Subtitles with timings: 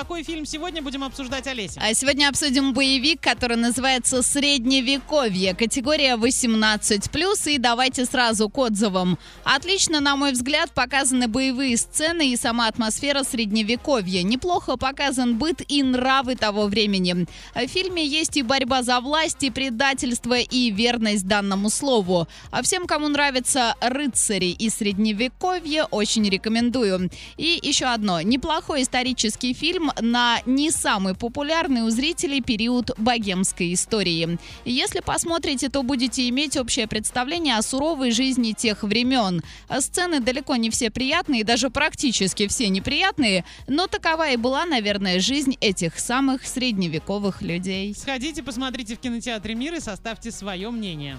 [0.00, 1.78] какой фильм сегодня будем обсуждать, Олеся?
[1.78, 5.54] А сегодня обсудим боевик, который называется «Средневековье».
[5.54, 7.52] Категория 18+.
[7.52, 9.18] И давайте сразу к отзывам.
[9.44, 14.22] Отлично, на мой взгляд, показаны боевые сцены и сама атмосфера Средневековья.
[14.22, 17.26] Неплохо показан быт и нравы того времени.
[17.54, 22.26] В фильме есть и борьба за власть, и предательство, и верность данному слову.
[22.50, 27.10] А всем, кому нравятся рыцари и Средневековье, очень рекомендую.
[27.36, 28.22] И еще одно.
[28.22, 34.38] Неплохой исторический фильм на не самый популярный у зрителей период богемской истории.
[34.64, 39.42] Если посмотрите, то будете иметь общее представление о суровой жизни тех времен.
[39.80, 45.56] Сцены далеко не все приятные, даже практически все неприятные, но такова и была, наверное, жизнь
[45.60, 47.94] этих самых средневековых людей.
[47.94, 51.18] Сходите, посмотрите в кинотеатре «Мир» и составьте свое мнение.